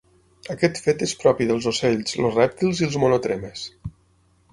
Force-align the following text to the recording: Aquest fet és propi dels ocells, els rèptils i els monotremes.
Aquest 0.51 0.77
fet 0.85 1.03
és 1.07 1.11
propi 1.23 1.45
dels 1.51 1.67
ocells, 1.71 2.15
els 2.21 2.33
rèptils 2.39 2.81
i 2.81 2.87
els 2.89 2.97
monotremes. 3.05 3.67